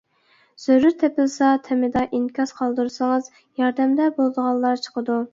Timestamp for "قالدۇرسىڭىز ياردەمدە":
2.61-4.07